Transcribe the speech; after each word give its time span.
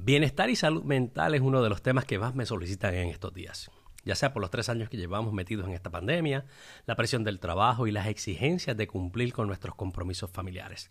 Bienestar 0.00 0.48
y 0.48 0.54
salud 0.54 0.84
mental 0.84 1.34
es 1.34 1.40
uno 1.40 1.60
de 1.60 1.68
los 1.68 1.82
temas 1.82 2.04
que 2.04 2.20
más 2.20 2.34
me 2.34 2.46
solicitan 2.46 2.94
en 2.94 3.08
estos 3.08 3.34
días, 3.34 3.68
ya 4.04 4.14
sea 4.14 4.32
por 4.32 4.40
los 4.40 4.50
tres 4.50 4.68
años 4.68 4.88
que 4.88 4.96
llevamos 4.96 5.32
metidos 5.32 5.66
en 5.66 5.74
esta 5.74 5.90
pandemia, 5.90 6.46
la 6.86 6.94
presión 6.94 7.24
del 7.24 7.40
trabajo 7.40 7.86
y 7.86 7.90
las 7.90 8.06
exigencias 8.06 8.76
de 8.76 8.86
cumplir 8.86 9.32
con 9.32 9.48
nuestros 9.48 9.74
compromisos 9.74 10.30
familiares. 10.30 10.90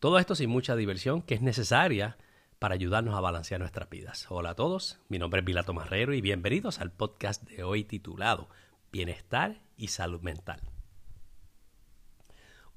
Todo 0.00 0.18
esto 0.18 0.34
sin 0.34 0.48
mucha 0.48 0.76
diversión 0.76 1.20
que 1.20 1.34
es 1.34 1.42
necesaria 1.42 2.16
para 2.58 2.74
ayudarnos 2.74 3.14
a 3.14 3.20
balancear 3.20 3.60
nuestras 3.60 3.90
vidas. 3.90 4.26
Hola 4.30 4.50
a 4.50 4.54
todos, 4.54 4.98
mi 5.08 5.18
nombre 5.18 5.40
es 5.40 5.44
Vilato 5.44 5.74
Marrero 5.74 6.14
y 6.14 6.22
bienvenidos 6.22 6.80
al 6.80 6.90
podcast 6.90 7.42
de 7.44 7.64
hoy 7.64 7.84
titulado 7.84 8.48
Bienestar 8.90 9.60
y 9.76 9.88
Salud 9.88 10.22
Mental. 10.22 10.60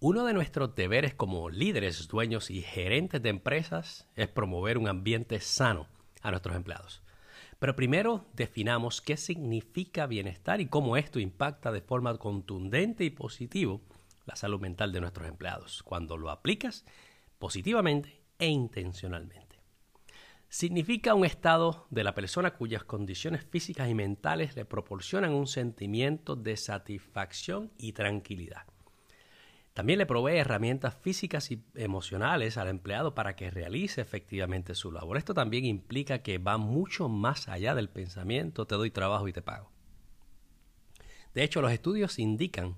Uno 0.01 0.25
de 0.25 0.33
nuestros 0.33 0.75
deberes 0.75 1.13
como 1.15 1.49
líderes, 1.49 2.09
dueños 2.09 2.51
y 2.51 2.61
gerentes 2.61 3.21
de 3.21 3.29
empresas 3.29 4.09
es 4.17 4.27
promover 4.27 4.77
un 4.77 4.89
ambiente 4.89 5.39
sano 5.39 5.87
a 6.21 6.31
nuestros 6.31 6.57
empleados. 6.57 7.01
Pero 7.59 7.77
primero 7.77 8.25
definamos 8.33 9.01
qué 9.01 9.15
significa 9.15 10.05
bienestar 10.05 10.59
y 10.59 10.67
cómo 10.67 10.97
esto 10.97 11.17
impacta 11.17 11.71
de 11.71 11.79
forma 11.79 12.17
contundente 12.17 13.05
y 13.05 13.09
positiva 13.09 13.79
la 14.25 14.35
salud 14.35 14.59
mental 14.59 14.91
de 14.91 14.99
nuestros 14.99 15.29
empleados 15.29 15.81
cuando 15.81 16.17
lo 16.17 16.29
aplicas 16.29 16.83
positivamente 17.39 18.21
e 18.37 18.47
intencionalmente. 18.47 19.61
Significa 20.49 21.13
un 21.13 21.23
estado 21.23 21.87
de 21.89 22.03
la 22.03 22.13
persona 22.13 22.53
cuyas 22.53 22.83
condiciones 22.83 23.45
físicas 23.45 23.89
y 23.89 23.93
mentales 23.93 24.57
le 24.57 24.65
proporcionan 24.65 25.33
un 25.33 25.47
sentimiento 25.47 26.35
de 26.35 26.57
satisfacción 26.57 27.71
y 27.77 27.93
tranquilidad 27.93 28.65
también 29.75 29.99
le 29.99 30.05
provee 30.05 30.37
herramientas 30.37 30.95
físicas 30.95 31.51
y 31.51 31.61
emocionales 31.75 32.55
al 32.55 32.69
empleado 32.69 33.13
para 33.13 33.35
que 33.35 33.51
realice 33.51 33.99
efectivamente 33.99 34.73
su 34.73 34.89
labor. 34.89 35.17
Esto 35.17 35.33
también 35.33 35.65
implica 35.65 36.19
que 36.19 36.37
va 36.37 36.57
mucho 36.57 37.09
más 37.09 37.49
allá 37.49 37.75
del 37.75 37.89
pensamiento, 37.89 38.65
te 38.65 38.75
doy 38.75 38.89
trabajo 38.89 39.27
y 39.27 39.33
te 39.33 39.41
pago. 39.41 39.69
De 41.33 41.43
hecho, 41.43 41.61
los 41.61 41.73
estudios 41.73 42.19
indican 42.19 42.77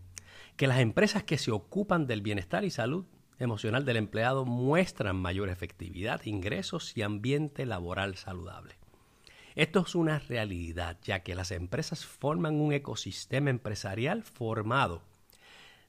que 0.56 0.66
las 0.66 0.80
empresas 0.80 1.22
que 1.22 1.38
se 1.38 1.52
ocupan 1.52 2.08
del 2.08 2.24
bienestar 2.24 2.66
y 2.66 2.72
salud 2.72 3.06
emocional 3.38 3.86
del 3.86 3.98
empleado 3.98 4.44
muestran 4.46 5.18
mayor 5.18 5.50
efectividad, 5.50 6.26
ingresos 6.26 6.98
y 6.98 7.04
ambiente 7.04 7.68
laboral 7.68 8.16
saludable. 8.16 8.74
Esto 9.54 9.82
es 9.82 9.94
una 9.94 10.18
realidad, 10.18 10.98
ya 11.04 11.20
que 11.20 11.36
las 11.36 11.52
empresas 11.52 12.08
forman 12.08 12.56
un 12.56 12.74
ecosistema 12.74 13.52
empresarial 13.52 14.24
formado 14.24 15.04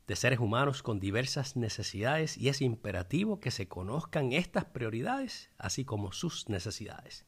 de 0.08 0.16
seres 0.16 0.38
humanos 0.40 0.82
con 0.82 0.98
diversas 0.98 1.54
necesidades 1.54 2.38
y 2.38 2.48
es 2.48 2.62
imperativo 2.62 3.40
que 3.40 3.50
se 3.50 3.68
conozcan 3.68 4.32
estas 4.32 4.64
prioridades, 4.64 5.50
así 5.58 5.84
como 5.84 6.12
sus 6.12 6.48
necesidades. 6.48 7.26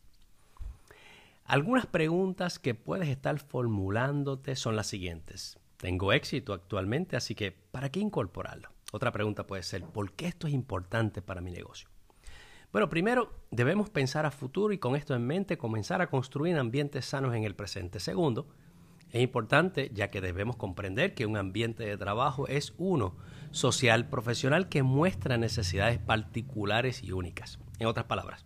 Algunas 1.44 1.84
preguntas 1.84 2.58
que 2.58 2.74
puedes 2.74 3.08
estar 3.08 3.38
formulándote 3.38 4.56
son 4.56 4.76
las 4.76 4.86
siguientes. 4.86 5.58
Tengo 5.76 6.12
éxito 6.14 6.54
actualmente, 6.54 7.16
así 7.16 7.34
que 7.34 7.52
¿para 7.52 7.90
qué 7.90 8.00
incorporarlo? 8.00 8.70
Otra 8.92 9.12
pregunta 9.12 9.46
puede 9.46 9.62
ser, 9.62 9.84
¿por 9.84 10.12
qué 10.12 10.26
esto 10.26 10.46
es 10.46 10.54
importante 10.54 11.20
para 11.20 11.42
mi 11.42 11.50
negocio? 11.50 11.90
Bueno, 12.72 12.88
primero 12.88 13.30
debemos 13.50 13.90
pensar 13.90 14.24
a 14.24 14.30
futuro 14.30 14.72
y 14.72 14.78
con 14.78 14.96
esto 14.96 15.14
en 15.14 15.26
mente 15.26 15.58
comenzar 15.58 16.00
a 16.00 16.08
construir 16.08 16.56
ambientes 16.56 17.04
sanos 17.04 17.34
en 17.34 17.44
el 17.44 17.54
presente. 17.54 18.00
Segundo, 18.00 18.48
es 19.12 19.22
importante 19.22 19.90
ya 19.92 20.10
que 20.10 20.20
debemos 20.20 20.56
comprender 20.56 21.14
que 21.14 21.26
un 21.26 21.36
ambiente 21.36 21.84
de 21.84 21.96
trabajo 21.96 22.46
es 22.46 22.74
uno 22.78 23.16
social 23.50 24.08
profesional 24.08 24.68
que 24.68 24.82
muestra 24.82 25.36
necesidades 25.36 25.98
particulares 25.98 27.02
y 27.02 27.12
únicas. 27.12 27.58
En 27.78 27.88
otras 27.88 28.06
palabras, 28.06 28.44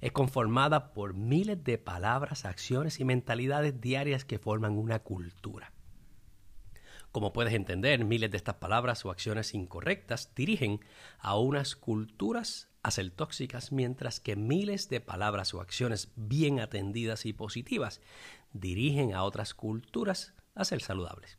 es 0.00 0.12
conformada 0.12 0.94
por 0.94 1.12
miles 1.14 1.62
de 1.62 1.76
palabras, 1.76 2.46
acciones 2.46 3.00
y 3.00 3.04
mentalidades 3.04 3.80
diarias 3.80 4.24
que 4.24 4.38
forman 4.38 4.78
una 4.78 5.00
cultura. 5.00 5.72
Como 7.12 7.32
puedes 7.32 7.54
entender, 7.54 8.04
miles 8.04 8.30
de 8.30 8.36
estas 8.36 8.56
palabras 8.56 9.04
o 9.04 9.10
acciones 9.10 9.54
incorrectas 9.54 10.32
dirigen 10.34 10.80
a 11.18 11.36
unas 11.36 11.74
culturas 11.74 12.68
a 12.82 12.90
ser 12.92 13.10
tóxicas, 13.10 13.72
mientras 13.72 14.20
que 14.20 14.36
miles 14.36 14.88
de 14.88 15.00
palabras 15.00 15.52
o 15.52 15.60
acciones 15.60 16.12
bien 16.14 16.60
atendidas 16.60 17.26
y 17.26 17.32
positivas 17.32 18.00
dirigen 18.52 19.12
a 19.12 19.24
otras 19.24 19.54
culturas 19.54 20.34
a 20.54 20.64
ser 20.64 20.80
saludables. 20.80 21.38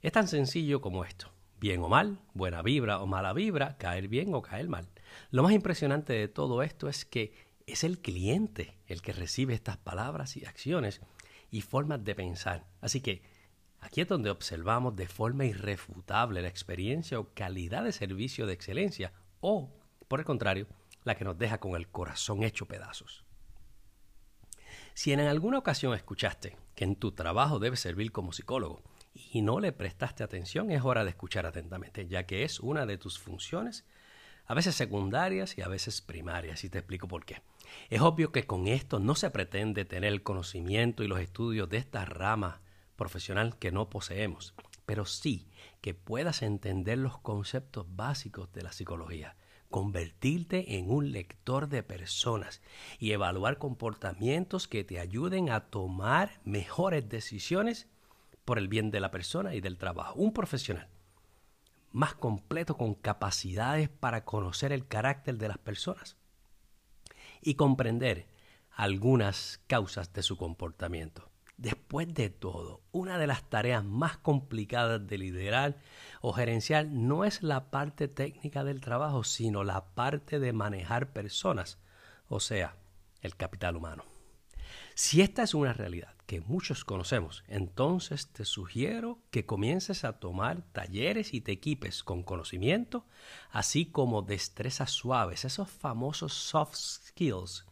Es 0.00 0.12
tan 0.12 0.28
sencillo 0.28 0.80
como 0.80 1.04
esto. 1.04 1.32
Bien 1.58 1.82
o 1.82 1.88
mal, 1.88 2.18
buena 2.32 2.62
vibra 2.62 3.00
o 3.00 3.06
mala 3.06 3.32
vibra, 3.32 3.76
caer 3.76 4.08
bien 4.08 4.32
o 4.32 4.42
caer 4.42 4.68
mal. 4.68 4.88
Lo 5.30 5.42
más 5.42 5.52
impresionante 5.52 6.12
de 6.12 6.28
todo 6.28 6.62
esto 6.62 6.88
es 6.88 7.04
que 7.04 7.34
es 7.66 7.84
el 7.84 7.98
cliente 7.98 8.78
el 8.86 9.02
que 9.02 9.12
recibe 9.12 9.54
estas 9.54 9.76
palabras 9.76 10.36
y 10.36 10.44
acciones 10.44 11.00
y 11.50 11.60
formas 11.60 12.02
de 12.04 12.14
pensar. 12.14 12.64
Así 12.80 13.00
que 13.00 13.22
aquí 13.80 14.00
es 14.00 14.08
donde 14.08 14.30
observamos 14.30 14.96
de 14.96 15.08
forma 15.08 15.44
irrefutable 15.44 16.42
la 16.42 16.48
experiencia 16.48 17.18
o 17.18 17.32
calidad 17.34 17.84
de 17.84 17.92
servicio 17.92 18.46
de 18.46 18.52
excelencia 18.52 19.12
o, 19.40 19.72
por 20.08 20.20
el 20.20 20.26
contrario, 20.26 20.66
la 21.04 21.14
que 21.14 21.24
nos 21.24 21.38
deja 21.38 21.58
con 21.58 21.76
el 21.76 21.88
corazón 21.88 22.42
hecho 22.42 22.66
pedazos. 22.66 23.24
Si 24.94 25.12
en 25.12 25.20
alguna 25.20 25.58
ocasión 25.58 25.94
escuchaste 25.94 26.56
que 26.74 26.84
en 26.84 26.96
tu 26.96 27.12
trabajo 27.12 27.58
debes 27.58 27.80
servir 27.80 28.12
como 28.12 28.32
psicólogo 28.32 28.82
y 29.14 29.42
no 29.42 29.60
le 29.60 29.72
prestaste 29.72 30.22
atención, 30.22 30.70
es 30.70 30.82
hora 30.84 31.04
de 31.04 31.10
escuchar 31.10 31.46
atentamente, 31.46 32.06
ya 32.06 32.26
que 32.26 32.44
es 32.44 32.60
una 32.60 32.86
de 32.86 32.98
tus 32.98 33.18
funciones, 33.18 33.84
a 34.46 34.54
veces 34.54 34.74
secundarias 34.74 35.56
y 35.56 35.62
a 35.62 35.68
veces 35.68 36.00
primarias, 36.00 36.64
y 36.64 36.70
te 36.70 36.78
explico 36.78 37.08
por 37.08 37.24
qué. 37.24 37.40
Es 37.88 38.00
obvio 38.00 38.32
que 38.32 38.46
con 38.46 38.66
esto 38.66 38.98
no 38.98 39.14
se 39.14 39.30
pretende 39.30 39.84
tener 39.84 40.12
el 40.12 40.22
conocimiento 40.22 41.02
y 41.02 41.08
los 41.08 41.20
estudios 41.20 41.68
de 41.68 41.78
esta 41.78 42.04
rama 42.04 42.60
profesional 43.00 43.58
que 43.58 43.72
no 43.72 43.88
poseemos, 43.88 44.54
pero 44.84 45.06
sí 45.06 45.48
que 45.80 45.94
puedas 45.94 46.42
entender 46.42 46.98
los 46.98 47.18
conceptos 47.18 47.86
básicos 47.96 48.52
de 48.52 48.62
la 48.62 48.72
psicología 48.72 49.36
convertirte 49.70 50.76
en 50.76 50.90
un 50.90 51.12
lector 51.12 51.68
de 51.68 51.82
personas 51.82 52.60
y 52.98 53.12
evaluar 53.12 53.56
comportamientos 53.56 54.66
que 54.66 54.84
te 54.84 54.98
ayuden 54.98 55.48
a 55.48 55.60
tomar 55.60 56.40
mejores 56.44 57.08
decisiones 57.08 57.88
por 58.44 58.58
el 58.58 58.66
bien 58.68 58.90
de 58.90 59.00
la 59.00 59.12
persona 59.12 59.54
y 59.54 59.60
del 59.60 59.78
trabajo. 59.78 60.18
Un 60.18 60.32
profesional 60.32 60.88
más 61.92 62.14
completo 62.14 62.76
con 62.76 62.94
capacidades 62.94 63.88
para 63.88 64.24
conocer 64.24 64.72
el 64.72 64.86
carácter 64.86 65.38
de 65.38 65.48
las 65.48 65.58
personas 65.58 66.16
y 67.40 67.54
comprender 67.54 68.26
algunas 68.70 69.60
causas 69.66 70.12
de 70.12 70.22
su 70.22 70.36
comportamiento. 70.36 71.29
Después 71.60 72.14
de 72.14 72.30
todo, 72.30 72.80
una 72.90 73.18
de 73.18 73.26
las 73.26 73.50
tareas 73.50 73.84
más 73.84 74.16
complicadas 74.16 75.06
de 75.06 75.18
liderar 75.18 75.76
o 76.22 76.32
gerencial 76.32 77.06
no 77.06 77.26
es 77.26 77.42
la 77.42 77.70
parte 77.70 78.08
técnica 78.08 78.64
del 78.64 78.80
trabajo, 78.80 79.24
sino 79.24 79.62
la 79.62 79.84
parte 79.94 80.38
de 80.38 80.54
manejar 80.54 81.12
personas, 81.12 81.76
o 82.30 82.40
sea, 82.40 82.76
el 83.20 83.36
capital 83.36 83.76
humano. 83.76 84.06
Si 84.94 85.20
esta 85.20 85.42
es 85.42 85.52
una 85.52 85.74
realidad 85.74 86.14
que 86.24 86.40
muchos 86.40 86.86
conocemos, 86.86 87.44
entonces 87.46 88.28
te 88.28 88.46
sugiero 88.46 89.18
que 89.30 89.44
comiences 89.44 90.04
a 90.04 90.18
tomar 90.18 90.62
talleres 90.72 91.34
y 91.34 91.42
te 91.42 91.52
equipes 91.52 92.02
con 92.02 92.22
conocimiento, 92.22 93.04
así 93.50 93.84
como 93.84 94.22
destrezas 94.22 94.92
suaves, 94.92 95.44
esos 95.44 95.68
famosos 95.68 96.32
soft 96.32 96.74
skills, 96.76 97.66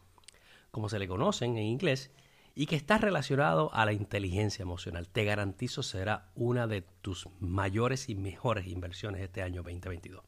como 0.69 0.89
se 0.89 0.99
le 0.99 1.07
conocen 1.07 1.57
en 1.57 1.63
inglés, 1.63 2.11
y 2.55 2.65
que 2.65 2.75
está 2.75 2.97
relacionado 2.97 3.73
a 3.73 3.85
la 3.85 3.93
inteligencia 3.93 4.63
emocional. 4.63 5.07
Te 5.07 5.23
garantizo 5.23 5.83
será 5.83 6.31
una 6.35 6.67
de 6.67 6.81
tus 6.81 7.27
mayores 7.39 8.09
y 8.09 8.15
mejores 8.15 8.67
inversiones 8.67 9.21
este 9.21 9.41
año 9.41 9.63
2022. 9.63 10.23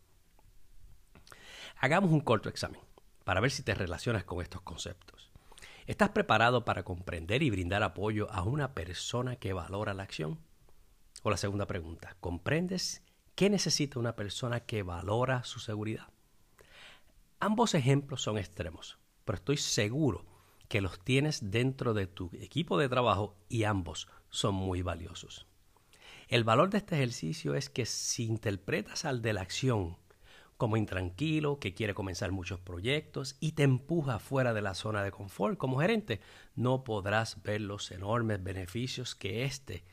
Hagamos 1.78 2.12
un 2.12 2.22
corto 2.22 2.50
examen 2.50 2.82
para 3.24 3.42
ver 3.42 3.52
si 3.52 3.64
te 3.64 3.76
relacionas 3.76 4.24
con 4.24 4.42
estos 4.42 4.62
conceptos. 4.62 5.32
¿Estás 5.88 6.10
preparado 6.10 6.64
para 6.64 6.84
comprender 6.84 7.44
y 7.44 7.50
brindar 7.50 7.84
apoyo 7.84 8.32
a 8.32 8.44
una 8.44 8.74
persona 8.74 9.36
que 9.36 9.54
valora 9.54 9.94
la 9.94 10.04
acción? 10.04 10.40
O 11.24 11.30
la 11.30 11.38
segunda 11.38 11.68
pregunta, 11.68 12.16
¿comprendes 12.20 13.04
qué 13.36 13.50
necesita 13.50 14.00
una 14.00 14.16
persona 14.16 14.62
que 14.62 14.84
valora 14.84 15.44
su 15.44 15.60
seguridad? 15.60 16.08
Ambos 17.40 17.74
ejemplos 17.74 18.22
son 18.22 18.38
extremos, 18.38 19.00
pero 19.26 19.38
estoy 19.38 19.58
seguro 19.58 20.31
que 20.72 20.80
los 20.80 21.02
tienes 21.02 21.52
dentro 21.52 21.94
de 21.94 22.08
tu 22.08 22.32
equipo 22.40 22.78
de 22.78 22.88
trabajo 22.88 23.36
y 23.50 23.66
ambos 23.66 24.08
son 24.30 24.56
muy 24.56 24.82
valiosos. 24.82 25.46
El 26.30 26.46
valor 26.46 26.70
de 26.70 26.78
este 26.78 26.96
ejercicio 26.96 27.56
es 27.56 27.70
que 27.70 27.86
si 27.86 28.24
interpretas 28.24 29.04
al 29.04 29.22
de 29.22 29.34
la 29.34 29.42
acción 29.42 29.98
como 30.56 30.78
intranquilo, 30.78 31.60
que 31.60 31.74
quiere 31.74 31.94
comenzar 31.94 32.32
muchos 32.32 32.62
proyectos 32.62 33.36
y 33.42 33.52
te 33.52 33.64
empuja 33.64 34.18
fuera 34.18 34.54
de 34.54 34.62
la 34.62 34.74
zona 34.74 35.04
de 35.04 35.12
confort 35.12 35.58
como 35.58 35.82
gerente, 35.82 36.22
no 36.56 36.86
podrás 36.86 37.44
ver 37.44 37.60
los 37.60 37.92
enormes 37.92 38.42
beneficios 38.42 39.14
que 39.14 39.44
éste 39.44 39.84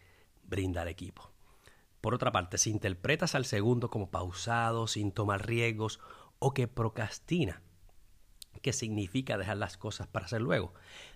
brinda 0.44 0.82
al 0.82 0.88
equipo. 0.88 1.32
Por 2.00 2.14
otra 2.14 2.30
parte, 2.30 2.56
si 2.56 2.70
interpretas 2.70 3.34
al 3.34 3.46
segundo 3.46 3.90
como 3.90 4.12
pausado, 4.12 4.86
sin 4.86 5.10
tomar 5.10 5.44
riesgos 5.44 5.98
o 6.38 6.54
que 6.54 6.68
procrastina, 6.68 7.62
que 8.60 8.72
significa 8.72 9.38
dejar 9.38 9.56
las 9.56 9.76
cosas 9.76 10.06
para 10.06 10.26
hacer 10.26 10.40
luego. 10.40 10.74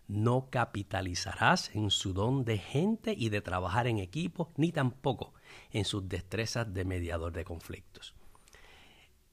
No 0.09 0.49
capitalizarás 0.50 1.75
en 1.75 1.91
su 1.91 2.12
don 2.12 2.44
de 2.44 2.59
gente 2.59 3.15
y 3.17 3.29
de 3.29 3.41
trabajar 3.41 3.87
en 3.87 3.99
equipo, 3.99 4.50
ni 4.56 4.73
tampoco 4.73 5.35
en 5.71 5.85
sus 5.85 6.09
destrezas 6.09 6.73
de 6.73 6.85
mediador 6.85 7.33
de 7.33 7.44
conflictos. 7.44 8.15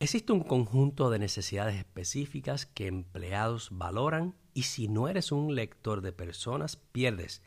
Existe 0.02 0.32
un 0.32 0.44
conjunto 0.44 1.10
de 1.10 1.20
necesidades 1.20 1.76
específicas 1.76 2.66
que 2.66 2.88
empleados 2.88 3.70
valoran 3.72 4.34
y 4.54 4.64
si 4.64 4.88
no 4.88 5.10
eres 5.10 5.32
un 5.34 5.56
lector 5.56 6.02
de 6.02 6.14
personas 6.14 6.78
pierdes 6.78 7.42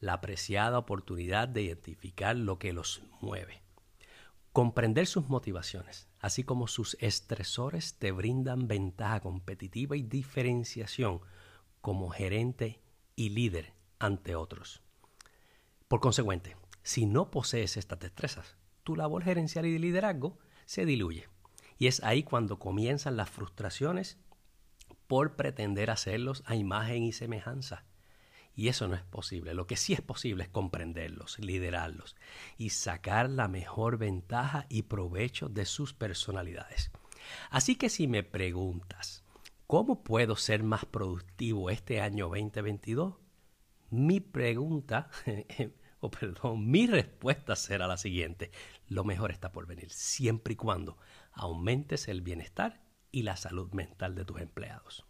la 0.00 0.14
apreciada 0.14 0.78
oportunidad 0.78 1.46
de 1.48 1.62
identificar 1.62 2.36
lo 2.36 2.58
que 2.58 2.72
los 2.72 3.02
mueve. 3.20 3.62
Comprender 4.52 5.06
sus 5.06 5.28
motivaciones, 5.28 6.08
así 6.20 6.44
como 6.44 6.68
sus 6.68 6.96
estresores, 7.00 7.94
te 7.94 8.12
brindan 8.12 8.68
ventaja 8.68 9.20
competitiva 9.20 9.96
y 9.96 10.02
diferenciación 10.02 11.20
como 11.80 12.10
gerente 12.10 12.80
y 13.16 13.30
líder 13.30 13.72
ante 13.98 14.36
otros. 14.36 14.82
Por 15.88 16.00
consecuente, 16.00 16.56
si 16.82 17.06
no 17.06 17.30
posees 17.30 17.76
estas 17.76 17.98
destrezas, 17.98 18.56
tu 18.84 18.96
labor 18.96 19.22
gerencial 19.22 19.66
y 19.66 19.72
de 19.72 19.78
liderazgo 19.78 20.38
se 20.66 20.86
diluye. 20.86 21.28
Y 21.78 21.86
es 21.86 22.02
ahí 22.02 22.22
cuando 22.22 22.58
comienzan 22.58 23.16
las 23.16 23.30
frustraciones 23.30 24.18
por 25.06 25.36
pretender 25.36 25.90
hacerlos 25.90 26.42
a 26.46 26.54
imagen 26.54 27.02
y 27.02 27.12
semejanza. 27.12 27.84
Y 28.60 28.68
eso 28.68 28.88
no 28.88 28.94
es 28.94 29.02
posible. 29.04 29.54
Lo 29.54 29.66
que 29.66 29.78
sí 29.78 29.94
es 29.94 30.02
posible 30.02 30.42
es 30.42 30.50
comprenderlos, 30.50 31.38
liderarlos 31.38 32.14
y 32.58 32.68
sacar 32.68 33.30
la 33.30 33.48
mejor 33.48 33.96
ventaja 33.96 34.66
y 34.68 34.82
provecho 34.82 35.48
de 35.48 35.64
sus 35.64 35.94
personalidades. 35.94 36.90
Así 37.48 37.76
que 37.76 37.88
si 37.88 38.06
me 38.06 38.22
preguntas, 38.22 39.24
¿cómo 39.66 40.04
puedo 40.04 40.36
ser 40.36 40.62
más 40.62 40.84
productivo 40.84 41.70
este 41.70 42.02
año 42.02 42.26
2022? 42.26 43.14
Mi 43.88 44.20
pregunta, 44.20 45.08
o 46.00 46.10
perdón, 46.10 46.70
mi 46.70 46.86
respuesta 46.86 47.56
será 47.56 47.86
la 47.86 47.96
siguiente. 47.96 48.50
Lo 48.88 49.04
mejor 49.04 49.30
está 49.30 49.52
por 49.52 49.66
venir, 49.66 49.90
siempre 49.90 50.52
y 50.52 50.56
cuando 50.56 50.98
aumentes 51.32 52.08
el 52.08 52.20
bienestar 52.20 52.82
y 53.10 53.22
la 53.22 53.38
salud 53.38 53.72
mental 53.72 54.14
de 54.14 54.26
tus 54.26 54.38
empleados. 54.38 55.09